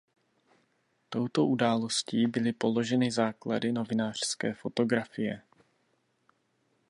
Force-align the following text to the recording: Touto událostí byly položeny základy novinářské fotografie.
Touto 1.09 1.45
událostí 1.47 2.27
byly 2.27 2.53
položeny 2.53 3.11
základy 3.11 3.71
novinářské 3.71 4.53
fotografie. 4.53 5.41